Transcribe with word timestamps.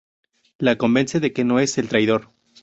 La 0.57 0.75
convence 0.75 1.17
de 1.19 1.31
que 1.31 1.43
no 1.43 1.59
es 1.59 1.77
el 1.77 1.87
traidor. 1.87 2.31